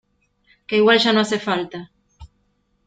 [0.67, 1.79] que igual ya no hace falta.